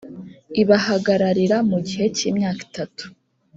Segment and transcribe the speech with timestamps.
[0.61, 3.03] ibahagararira mu gihe cy ‘imyaka itatu.